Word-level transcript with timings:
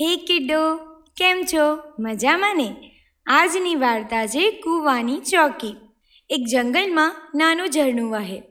હે 0.00 0.16
કિડો, 0.16 0.76
કેમ 1.16 1.42
છો? 1.54 1.92
મજામાં 2.00 2.56
ને? 2.56 2.74
આજની 3.26 3.74
વાર્તા 3.74 4.26
છે 4.26 4.50
કૂવાની 4.50 5.18
ચોકી. 5.18 5.76
એક 6.30 6.44
જંગલમાં 6.52 7.16
નાનું 7.34 7.70
ઝરણું 7.70 8.10
વહે. 8.10 8.42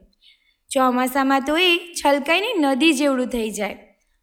ચોમાસામાં 0.74 1.40
તો 1.40 1.56
એ 1.56 1.76
છલકાઈને 1.76 2.54
નદી 2.58 2.92
જેવડું 2.92 3.26
થઈ 3.26 3.50
જાય 3.50 3.74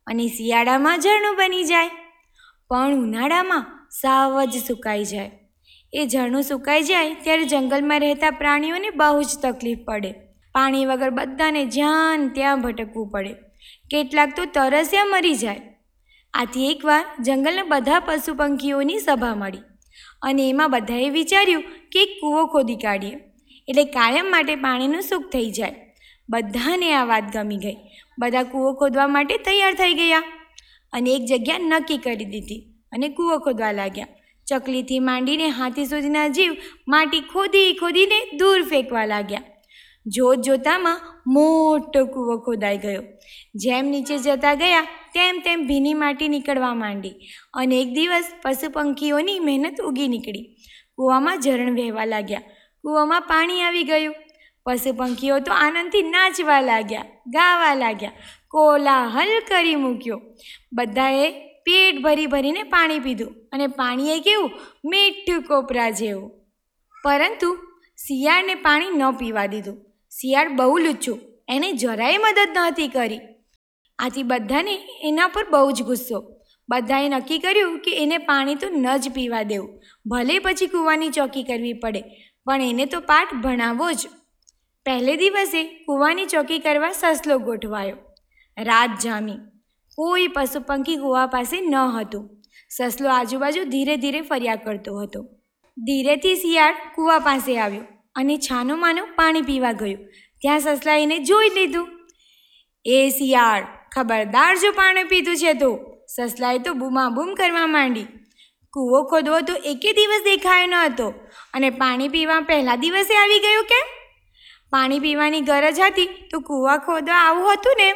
અને 0.08 0.28
શિયાળામાં 0.28 1.00
ઝરણું 1.00 1.36
બની 1.36 1.64
જાય. 1.64 1.90
પણ 2.68 2.94
ઉનાળામાં 2.94 3.90
સાવ 4.02 4.44
જ 4.44 4.58
સુકાઈ 4.68 5.04
જાય. 5.04 5.32
એ 5.94 6.08
ઝરણું 6.08 6.44
સુકાઈ 6.44 6.82
જાય 6.82 7.14
ત્યારે 7.14 7.44
જંગલમાં 7.44 8.00
રહેતા 8.00 8.32
પ્રાણીઓને 8.32 8.90
બહુ 8.90 9.24
જ 9.24 9.28
તકલીફ 9.42 9.78
પડે. 9.86 10.12
પાણી 10.52 10.86
વગર 10.86 11.10
બધાને 11.10 11.66
જ્યાં 11.66 12.30
ત્યાં 12.30 12.62
ભટકવું 12.62 13.10
પડે. 13.10 13.34
કેટલાક 13.92 14.36
તો 14.36 14.46
તરસ્યા 14.46 15.06
મરી 15.06 15.36
જાય. 15.36 15.62
આથી 16.34 16.72
એકવાર 16.72 17.06
જંગલના 17.20 17.64
બધા 17.64 18.00
પશુ 18.00 18.34
પંખીઓની 18.36 19.00
સભા 19.00 19.36
મળી 19.36 19.66
અને 20.22 20.50
એમાં 20.50 20.72
બધાએ 20.72 21.10
વિચાર્યું 21.10 21.64
કે 21.92 22.04
એક 22.04 22.12
કૂવો 22.22 22.46
ખોદી 22.46 22.76
કાઢીએ. 22.76 23.18
એટલે 23.68 23.84
કાયમ 23.84 24.32
માટે 24.32 24.56
પાણીનું 24.56 25.02
સુખ 25.02 25.28
થઈ 25.34 25.52
જાય. 25.52 25.76
બધાને 26.30 26.94
આ 26.94 27.06
વાત 27.06 27.34
ગમી 27.34 27.58
ગઈ. 27.58 27.78
બધા 28.20 28.44
કૂવો 28.44 28.74
ખોદવા 28.74 29.08
માટે 29.08 29.38
તૈયાર 29.38 29.74
થઈ 29.74 29.94
ગયા 29.94 30.24
અને 30.94 31.10
એક 31.12 31.26
જગ્યા 31.26 31.58
નક્કી 31.58 31.98
કરી 31.98 32.26
દીધી 32.26 32.62
અને 32.92 33.10
કૂવો 33.10 33.38
ખોદવા 33.38 33.72
લાગ્યા. 33.72 34.08
ચકલીથી 34.48 35.00
માંડીને 35.00 35.48
હાથી 35.48 35.86
સુધીના 35.86 36.28
જીવ 36.28 36.52
માટી 36.88 37.22
ખોદી 37.22 37.74
ખોદીને 37.74 38.20
દૂર 38.38 38.62
ફેંકવા 38.64 39.06
લાગ્યા. 39.06 39.42
જોત 40.16 40.40
જોતામાં 40.40 41.02
મોટો 41.28 42.06
કૂવો 42.06 42.38
ખોદાઈ 42.38 42.78
ગયો. 42.78 43.04
જેમ 43.56 43.86
નીચે 43.86 44.18
જતા 44.18 44.54
ગયા, 44.54 44.82
તેમ 45.14 45.40
તેમ 45.40 45.68
ભીની 45.68 45.94
માટી 45.94 46.28
નીકળવા 46.28 46.74
માંડી 46.74 47.16
અને 47.54 47.82
એક 47.82 47.90
દિવસ 47.94 48.32
પશુ 48.44 48.70
પંખીઓની 48.70 49.40
મહેનત 49.40 49.82
ઉગી 49.82 50.08
નીકળી. 50.08 50.56
કૂવામાં 50.96 51.42
ઝરણ 51.42 51.76
વહેવા 51.76 52.06
લાગ્યા. 52.06 52.42
કૂવામાં 52.84 53.22
પાણી 53.22 53.62
આવી 53.62 53.84
ગયું. 53.84 54.16
પશુ 54.66 54.94
પંખીઓ 54.94 55.40
તો 55.40 55.52
આનંદથી 55.54 56.02
નાચવા 56.02 56.62
લાગ્યા, 56.62 57.06
ગાવા 57.28 57.74
લાગ્યા, 57.74 58.12
કોલાહલ 58.48 59.32
કરી 59.48 59.76
મૂક્યો. 59.76 60.22
બધાએ 60.74 61.30
પેટ 61.66 62.02
ભરી 62.04 62.28
ભરીને 62.28 62.64
પાણી 62.64 63.00
પીધું 63.00 63.36
અને 63.52 63.68
પાણીએ 63.68 64.20
કેવું, 64.20 64.52
મીઠું 64.86 65.44
કોપરા 65.44 65.90
જેવું. 65.90 66.32
પરંતુ 67.04 67.50
શિયાળને 67.98 68.56
પાણી 68.56 68.90
ન 68.90 69.12
પીવા 69.12 69.46
દીધું. 69.46 69.78
શિયાળ 70.10 70.50
બહુ 70.50 70.78
લુચ્ચું. 70.78 71.20
એને 71.48 71.72
જરાય 71.72 72.18
મદદ 72.18 72.50
નહોતી 72.54 72.88
કરી. 72.88 73.20
આથી 74.00 74.24
બધાને 74.24 74.80
એના 75.04 75.28
પર 75.28 75.50
બહુ 75.50 75.72
જ 75.72 75.84
ગુસ્સો. 75.84 76.36
બધાએ 76.70 77.10
નક્કી 77.10 77.40
કર્યું 77.40 77.80
કે 77.80 77.98
એને 78.04 78.18
પાણી 78.18 78.56
તો 78.56 78.68
ન 78.70 78.98
જ 78.98 79.10
પીવા 79.10 79.44
દેવું. 79.44 79.82
ભલે 80.06 80.40
પછી 80.40 80.68
કૂવાની 80.68 81.10
ચોકી 81.10 81.44
કરવી 81.44 81.74
પડે, 81.74 82.04
પણ 82.46 82.62
એને 82.62 82.86
તો 82.86 83.00
પાઠ 83.00 83.34
ભણાવવો 83.34 83.92
જ. 83.92 84.08
પહેલે 84.86 85.16
દિવસે 85.16 85.64
કૂવાની 85.64 86.26
ચોકી 86.26 86.60
કરવા 86.60 86.92
સસલો 86.92 87.40
ગોઠવાયો. 87.40 87.98
રાત 88.58 88.90
જામી. 89.04 89.38
કોઈ 89.96 90.28
પશુ 90.28 90.60
પંખી 90.60 90.96
કૂવા 90.96 91.28
પાસે 91.28 91.62
ન 91.62 91.76
હતું. 91.76 92.30
સસલો 92.70 93.10
આજુબાજુ 93.10 93.64
ધીરે 93.64 93.98
ધીરે 93.98 94.22
ફર્યા 94.22 94.56
કરતો 94.56 95.00
હતો. 95.00 95.24
ધીરેથી 95.78 96.36
શિયાળ 96.36 96.76
કૂવા 96.96 97.20
પાસે 97.20 97.60
આવ્યો. 97.60 97.99
અને 98.20 98.38
છાનું 98.38 98.80
માનું 98.80 99.08
પાણી 99.16 99.42
પીવા 99.42 99.72
ગયું. 99.72 100.08
ત્યાં 100.42 100.60
સસલાઈને 100.60 101.20
જોઈ 101.20 101.50
લીધું. 101.50 101.88
એ 102.86 103.10
શિયાળ, 103.10 103.64
ખબરદાર 103.96 104.56
જો 104.56 104.72
પાણી 104.72 105.04
પીધું 105.04 105.38
છે 105.38 105.54
તો. 105.54 105.80
સસલાએ 106.08 106.58
તો 106.58 106.74
બૂમાબૂમ 106.74 107.34
કરવા 107.34 107.68
માંડી. 107.68 108.06
કૂવો 108.74 109.04
ખોદવો 109.04 109.42
તો 109.42 109.54
એકે 109.54 109.94
દિવસ 109.94 110.24
દેખાયો 110.24 110.68
ન 110.68 110.76
હતો. 110.76 111.14
અને 111.54 111.70
પાણી 111.70 112.08
પીવા 112.08 112.40
પહેલા 112.40 112.76
દિવસે 112.76 113.16
આવી 113.16 113.40
ગયો 113.40 113.62
કેમ? 113.62 113.88
પાણી 114.70 115.00
પીવાની 115.00 115.42
ગરજ 115.42 115.80
હતી 115.80 116.06
તો 116.06 116.40
કૂવા 116.40 116.78
ખોદવા 116.78 117.16
આવું 117.16 117.54
હતું 117.54 117.76
ને. 117.78 117.94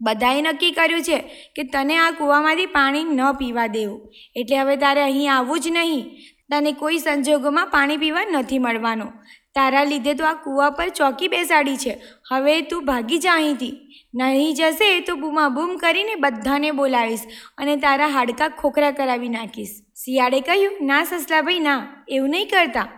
બધાએ 0.00 0.42
નક્કી 0.42 0.70
કર્યું 0.70 1.02
છે 1.02 1.18
કે 1.56 1.62
તને 1.62 1.96
આ 1.96 2.10
કૂવામાંથી 2.10 2.66
પાણી 2.66 3.04
ન 3.04 3.32
પીવા 3.32 3.66
દેવું. 3.66 4.12
એટલે 4.36 4.56
હવે 4.56 4.76
તારે 4.76 5.02
અહીં 5.02 5.34
આવવું 5.34 5.60
જ 5.60 5.68
નહીં. 5.68 6.10
તને 6.50 6.72
કોઈ 6.72 6.98
સંજોગોમાં 6.98 7.66
પાણી 7.66 7.96
પીવા 7.96 8.24
નથી 8.24 8.58
મળવાનું. 8.58 9.12
તારા 9.54 9.84
લીધે 9.84 10.14
તો 10.14 10.24
આ 10.24 10.34
કૂવા 10.34 10.70
પર 10.70 10.88
ચોકી 10.88 11.28
બેસાડી 11.28 11.76
છે. 11.76 12.02
હવે 12.30 12.60
તું 12.60 12.84
ભાગી 12.84 13.18
જા 13.18 13.32
અહીંથી. 13.32 13.86
નહીં 14.14 14.54
જશે 14.54 15.00
તો 15.00 15.16
બૂમાબૂમ 15.16 15.76
કરીને 15.76 16.14
બધાને 16.14 16.70
બોલાવીશ 16.70 17.20
અને 17.58 17.76
તારા 17.76 18.06
હાડકાં 18.06 18.50
ખોખરા 18.50 18.90
કરાવી 18.90 19.28
નાખીશ. 19.28 19.68
શિયાળે 20.04 20.40
કહ્યું, 20.40 20.86
ના 20.86 21.04
સસલાભાઈ, 21.04 21.58
ના, 21.58 22.04
એવું 22.08 22.30
નહીં 22.30 22.48
કરતા. 22.48 22.88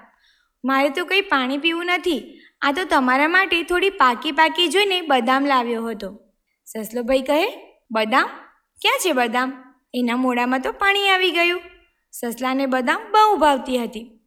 મારે 0.65 0.89
તો 0.89 1.05
કંઈ 1.05 1.21
પાણી 1.21 1.59
પીવું 1.59 1.87
નથી. 1.87 2.41
આ 2.63 2.73
તો 2.73 2.85
તમારા 2.85 3.29
માટે 3.29 3.63
થોડી 3.63 3.91
પાકી 3.91 4.33
પાકી 4.33 4.69
જોઈને 4.69 5.01
બદામ 5.01 5.47
લાવ્યો 5.47 5.87
હતો. 5.87 6.19
સસલોભાઈ 6.65 7.23
કહે, 7.23 7.53
બદામ? 7.91 8.27
ક્યાં 8.81 8.99
છે 8.99 9.13
બદામ? 9.13 9.53
એના 9.95 10.17
મોઢામાં 10.17 10.61
તો 10.61 10.73
પાણી 10.73 11.09
આવી 11.09 11.31
ગયું. 11.31 11.61
સસલાને 12.13 12.67
બદામ 12.67 13.01
બહુ 13.13 13.37
ભાવતી 13.37 13.79
હતી. 13.79 14.21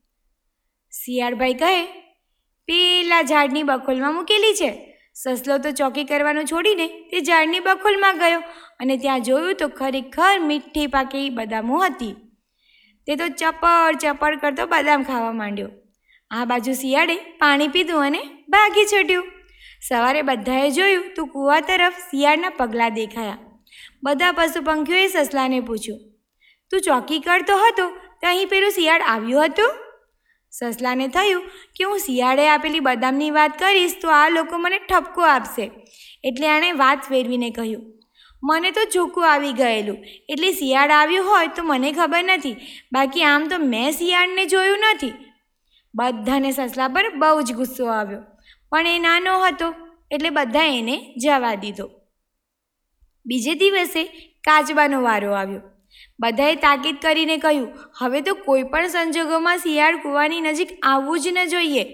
શિયાળભાઈ 0.94 1.54
કહે, 1.54 1.86
પેલા 2.66 3.22
ઝાડની 3.22 3.64
બખોલમાં 3.64 4.14
મૂકેલી 4.14 4.54
છે. 4.54 4.98
સસલો 5.16 5.58
તો 5.58 5.72
ચોકી 5.72 6.04
કરવાનું 6.04 6.46
છોડીને 6.46 6.88
તે 6.88 7.20
ઝાડની 7.20 7.60
બખોલમાં 7.60 8.18
ગયો 8.18 8.40
અને 8.80 8.98
ત્યાં 8.98 9.22
જોયું 9.22 9.56
તો 9.56 9.68
ખરેખર 9.68 10.40
મીઠી 10.40 10.88
પાકી 10.88 11.30
બદામો 11.30 11.78
હતી. 11.78 12.16
તે 13.08 13.16
તો 13.16 13.28
ચપડ 13.28 13.98
ચપડ 13.98 14.40
કરતો 14.40 14.66
બદામ 14.66 15.04
ખાવા 15.04 15.32
માંડ્યો. 15.32 15.70
આ 16.32 16.46
બાજુ 16.46 16.74
શિયાળે 16.74 17.16
પાણી 17.16 17.68
પીધું 17.68 18.06
અને 18.06 18.22
ભાગી 18.50 18.86
છૂટ્યું. 18.86 19.32
સવારે 19.88 20.22
બધાએ 20.22 20.72
જોયું 20.72 21.14
તો 21.16 21.26
કૂવા 21.26 21.60
તરફ 21.60 21.94
શિયાળના 21.94 22.50
પગલાં 22.50 22.94
દેખાયા. 22.94 23.38
બધા 24.04 24.32
પશુ 24.32 24.62
પંખીઓએ 24.62 25.08
સસલાને 25.08 25.60
પૂછ્યું 25.60 26.15
તું 26.72 26.82
ચોકી 26.82 27.20
કરતો 27.20 27.56
હતો, 27.58 27.90
તો 27.90 28.28
અહીં 28.28 28.48
પેલું 28.48 28.72
શિયાળ 28.72 29.02
આવ્યું 29.02 29.46
હતું? 29.46 29.72
સસલાને 30.54 31.08
થયું 31.08 31.44
કે 31.76 31.84
હું 31.84 32.00
શિયાળે 32.00 32.48
આપેલી 32.50 32.80
બદામની 32.80 33.32
વાત 33.32 33.60
કરીશ, 33.60 33.98
તો 34.02 34.10
આ 34.10 34.30
લોકો 34.30 34.58
મને 34.58 34.80
ઠપકો 34.80 35.22
આપશે. 35.22 35.66
એટલે 36.24 36.48
એણે 36.48 36.72
વાત 36.72 37.02
ફેરવીને 37.10 37.50
કહ્યું, 37.50 37.84
મને 38.44 38.72
તો 38.72 38.86
ચોખ્ખું 38.86 39.28
આવી 39.32 39.54
ગયેલું. 39.54 40.00
એટલે 40.30 40.52
શિયાળ 40.52 40.92
આવ્યું 40.92 41.30
હોય 41.30 41.48
તો 41.48 41.64
મને 41.64 41.92
ખબર 41.92 42.24
નથી. 42.24 42.56
બાકી 42.94 43.24
આમ 43.24 43.48
તો 43.48 43.58
મેં 43.66 43.92
શિયાળને 43.92 44.46
જોયું 44.46 44.86
નથી. 44.94 45.14
બધાને 45.94 46.52
સસલા 46.52 46.88
પર 46.88 47.10
બહુ 47.16 47.42
જ 47.42 47.54
ગુસ્સો 47.54 47.86
આવ્યો. 47.88 48.24
પણ 48.72 48.88
એ 48.88 49.00
નાનો 49.00 49.38
હતો, 49.46 49.70
એટલે 50.12 50.30
બધા 50.30 50.68
એને 50.80 50.98
જવા 51.18 51.56
દીધો. 51.56 51.88
બીજે 53.26 53.54
દિવસે 53.54 54.04
કાચબાનો 54.44 55.02
વારો 55.02 55.32
આવ્યો. 55.34 55.64
બધાએ 56.20 56.56
તાકીદ 56.66 56.98
કરીને 57.02 57.38
કહ્યું, 57.38 57.70
હવે 58.00 58.22
તો 58.22 58.36
કોઈ 58.46 58.66
પણ 58.74 58.88
સંજોગોમાં 58.88 59.64
શિયાળ 59.66 60.02
કૂવાની 60.04 60.42
નજીક 60.42 60.74
આવવું 60.84 61.20
જ 61.20 61.36
ન 61.36 61.40
જોઈએ. 61.54 61.86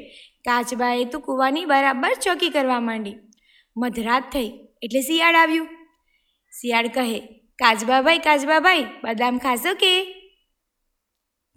કાચબાએ 0.46 1.06
તો 1.06 1.20
કૂવાની 1.20 1.66
બરાબર 1.66 2.14
ચોકી 2.24 2.50
કરવા 2.50 2.82
માંડી. 2.88 3.18
મધરાત 3.76 4.32
થઈ, 4.34 4.50
એટલે 4.82 5.02
શિયાળ 5.02 5.36
આવ્યું. 5.36 5.70
શિયાળ 6.54 6.88
કહે, 6.88 7.20
કાચબાભાઈ 7.60 8.26
કાચબાભાઈ, 8.28 8.86
બદામ 9.04 9.40
ખાશો 9.40 9.74
કે? 9.82 9.92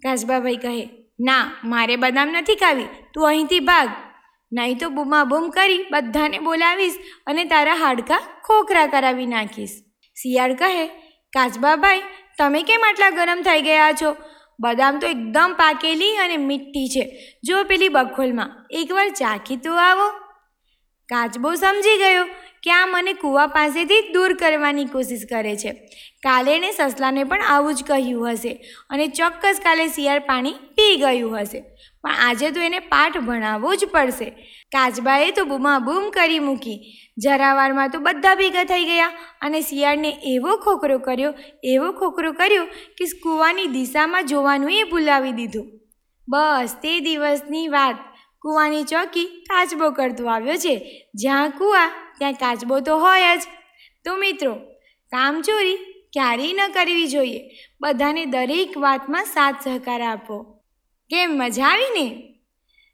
કાચબાભાઈ 0.01 0.59
કહે, 0.65 0.83
ના, 1.19 1.45
મારે 1.71 1.95
બદામ 1.97 2.35
નથી 2.35 2.59
ખાવી, 2.63 2.89
તું 3.13 3.27
અહીંથી 3.27 3.63
ભાગ. 3.69 3.89
નહીં 4.51 4.77
તો 4.77 4.89
બૂમાબૂમ 4.89 5.45
કરી 5.49 5.79
બધાને 5.91 6.37
બોલાવીશ 6.39 6.97
અને 7.27 7.43
તારા 7.53 7.79
હાડકાં 7.83 8.27
ખોખરા 8.45 8.85
કરાવી 8.87 9.31
નાખીશ. 9.31 9.75
શિયાળ 10.17 10.53
કહે, 10.53 10.85
કાચબાભાઈ 11.33 12.03
તમે 12.37 12.63
કેમ 12.63 12.83
આટલા 12.87 13.09
ગરમ 13.09 13.41
થઈ 13.41 13.61
ગયા 13.61 13.91
છો? 13.91 14.15
બદામ 14.59 14.99
તો 14.99 15.07
એકદમ 15.07 15.53
પાકેલી 15.57 16.17
અને 16.17 16.37
મીઠી 16.37 16.87
છે. 16.87 17.33
જો 17.43 17.63
પેલી 17.63 17.89
બખોલમાં 17.89 18.65
એકવાર 18.69 19.09
ચાખી 19.09 19.55
તો 19.55 19.75
આવો. 19.75 20.09
કાચબો 21.09 21.55
સમજી 21.55 21.97
ગયો. 21.97 22.27
કે 22.65 22.71
આ 22.71 22.85
મને 22.85 23.13
કૂવા 23.13 23.47
પાસેથી 23.47 24.01
દૂર 24.13 24.33
કરવાની 24.33 24.85
કોશિશ 24.85 25.25
કરે 25.29 25.55
છે. 25.55 25.71
કાલે 26.23 26.55
એણે 26.55 26.71
સસલાને 26.71 27.23
પણ 27.23 27.43
આવું 27.49 27.75
જ 27.75 27.83
કહ્યું 27.83 28.31
હશે 28.31 28.53
અને 28.89 29.07
ચોક્કસ 29.07 29.59
કાલે 29.63 29.87
શિયાળ 29.87 30.19
પાણી 30.19 30.51
પી 30.51 30.95
ગયું 30.95 31.41
હશે. 31.41 31.63
પણ 32.03 32.11
આજે 32.21 32.51
તો 32.51 32.59
એને 32.59 32.79
પાઠ 32.79 33.17
ભણાવવો 33.17 33.75
જ 33.75 33.85
પડશે. 33.85 34.29
કાચબાએ 34.71 35.31
તો 35.31 35.45
બૂમાબૂમ 35.45 36.09
કરી 36.09 36.39
મૂકી. 36.39 36.77
જરાવારમાં 37.17 37.89
તો 37.89 37.99
બધા 37.99 38.35
ભેગા 38.35 38.63
થઈ 38.63 38.85
ગયા 38.85 39.11
અને 39.41 39.61
શિયાળને 39.61 40.11
એવો 40.23 40.57
ખોખરો 40.57 40.97
કર્યો, 40.99 41.33
એવો 41.63 41.91
ખોખરો 41.91 42.31
કર્યો 42.31 42.65
કે 42.97 43.05
કૂવાની 43.23 43.67
દિશામાં 43.67 44.25
જોવાનું 44.25 44.71
એ 44.71 44.83
ભૂલાવી 44.83 45.31
દીધું. 45.31 45.71
બસ 46.29 46.75
તે 46.81 46.99
દિવસની 46.99 47.67
વાત. 47.67 47.95
કૂવાની 48.45 48.83
ચોકી 48.83 49.25
કાચબો 49.25 49.91
કરતો 49.91 50.27
આવ્યો 50.27 50.55
છે. 50.55 51.05
જ્યાં 51.15 51.49
કૂવા, 51.49 52.13
ત્યાં 52.17 52.33
કાચબો 52.33 52.79
તો 52.79 52.97
હોય 52.97 53.37
જ. 53.37 53.41
તો 54.05 54.15
મિત્રો, 54.15 54.55
કામચોરી 55.11 55.75
ક્યારેય 56.13 56.53
ન 56.53 56.59
કરવી 56.73 57.07
જોઈએ. 57.07 57.49
બધાને 57.81 58.25
દરેક 58.25 58.77
વાતમાં 58.77 59.25
સાથ 59.25 59.55
સહકાર 59.63 60.01
આપો. 60.01 60.63
કેમ, 61.09 61.31
મજા 61.31 61.65
આવી 61.65 61.89
ને? 61.89 62.33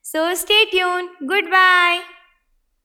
So 0.03 0.33
stay 0.33 0.65
tuned 0.65 1.05
good 1.05 1.45
bye 1.45 1.99